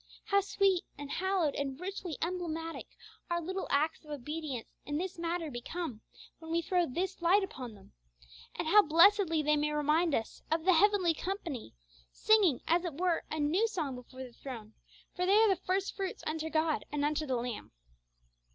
How 0.25 0.41
sweet 0.41 0.83
and 0.97 1.11
hallowed 1.11 1.53
and 1.53 1.79
richly 1.79 2.17
emblematic 2.23 2.87
our 3.29 3.39
little 3.39 3.67
acts 3.69 4.03
of 4.03 4.09
obedience 4.09 4.67
in 4.83 4.97
this 4.97 5.19
matter 5.19 5.51
become, 5.51 6.01
when 6.39 6.49
we 6.49 6.63
throw 6.63 6.87
this 6.87 7.21
light 7.21 7.43
upon 7.43 7.75
them! 7.75 7.93
And 8.55 8.67
how 8.67 8.81
blessedly 8.81 9.43
they 9.43 9.55
may 9.55 9.69
remind 9.71 10.15
us 10.15 10.41
of 10.49 10.65
the 10.65 10.73
heavenly 10.73 11.13
company, 11.13 11.75
singing, 12.11 12.61
as 12.67 12.83
it 12.83 12.95
were, 12.95 13.25
a 13.29 13.39
new 13.39 13.67
song 13.67 13.93
before 13.93 14.23
the 14.23 14.33
throne; 14.33 14.73
for 15.15 15.27
they 15.27 15.37
are 15.37 15.49
the 15.49 15.61
first 15.67 15.95
fruits 15.95 16.23
unto 16.25 16.49
God 16.49 16.83
and 16.91 17.15
to 17.17 17.27
the 17.27 17.35
Lamb. 17.35 17.71